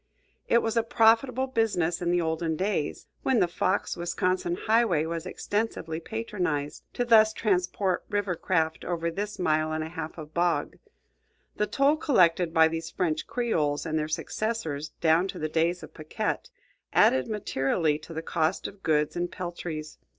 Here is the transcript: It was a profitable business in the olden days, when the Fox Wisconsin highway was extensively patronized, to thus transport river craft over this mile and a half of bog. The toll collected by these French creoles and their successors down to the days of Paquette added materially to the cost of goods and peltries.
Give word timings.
It 0.47 0.63
was 0.63 0.75
a 0.75 0.81
profitable 0.81 1.45
business 1.45 2.01
in 2.01 2.09
the 2.09 2.21
olden 2.21 2.55
days, 2.55 3.05
when 3.21 3.39
the 3.39 3.47
Fox 3.47 3.95
Wisconsin 3.95 4.55
highway 4.55 5.05
was 5.05 5.27
extensively 5.27 5.99
patronized, 5.99 6.83
to 6.95 7.05
thus 7.05 7.33
transport 7.33 8.03
river 8.09 8.33
craft 8.33 8.83
over 8.83 9.11
this 9.11 9.37
mile 9.37 9.71
and 9.71 9.83
a 9.83 9.89
half 9.89 10.17
of 10.17 10.33
bog. 10.33 10.79
The 11.57 11.67
toll 11.67 11.97
collected 11.97 12.51
by 12.51 12.67
these 12.67 12.89
French 12.89 13.27
creoles 13.27 13.85
and 13.85 13.99
their 13.99 14.07
successors 14.07 14.89
down 15.01 15.27
to 15.27 15.37
the 15.37 15.47
days 15.49 15.83
of 15.83 15.93
Paquette 15.93 16.49
added 16.91 17.27
materially 17.27 17.99
to 17.99 18.11
the 18.11 18.23
cost 18.23 18.65
of 18.65 18.81
goods 18.81 19.15
and 19.15 19.31
peltries. 19.31 19.99